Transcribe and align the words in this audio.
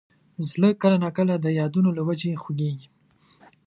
زړه 0.49 0.69
کله 0.81 0.97
نا 1.03 1.09
کله 1.17 1.33
د 1.39 1.45
یادونو 1.59 1.89
له 1.97 2.01
وجې 2.07 2.39
خوږېږي. 2.41 2.87